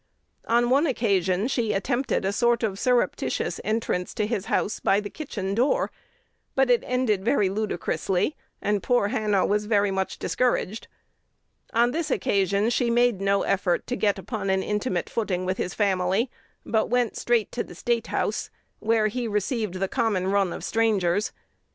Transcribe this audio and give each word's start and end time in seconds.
On 0.47 0.71
one 0.71 0.87
occasion 0.87 1.47
she 1.47 1.73
attempted 1.73 2.25
a 2.25 2.33
sort 2.33 2.63
of 2.63 2.79
surreptitious 2.79 3.61
entrance 3.63 4.15
to 4.15 4.25
his 4.25 4.45
house 4.45 4.79
by 4.79 4.99
the 4.99 5.11
kitchen 5.11 5.53
door; 5.53 5.91
but 6.55 6.71
it 6.71 6.83
ended 6.87 7.23
very 7.23 7.49
ludicrously, 7.49 8.35
and 8.63 8.81
poor 8.81 9.09
Hannah 9.09 9.45
was 9.45 9.65
very 9.67 9.91
much 9.91 10.17
discouraged. 10.17 10.87
On 11.71 11.91
this 11.91 12.09
occasion 12.09 12.71
she 12.71 12.89
made 12.89 13.21
no 13.21 13.43
effort 13.43 13.85
to 13.85 13.95
get 13.95 14.17
upon 14.17 14.49
an 14.49 14.63
intimate 14.63 15.07
footing 15.07 15.45
with 15.45 15.57
his 15.59 15.75
family, 15.75 16.31
but 16.65 16.89
went 16.89 17.15
straight 17.15 17.51
to 17.51 17.63
the 17.63 17.75
State 17.75 18.07
House, 18.07 18.49
where 18.79 19.05
he 19.05 19.27
received 19.27 19.75
the 19.75 19.87
common 19.87 20.29
run 20.31 20.51
of 20.51 20.63
strangers. 20.63 21.31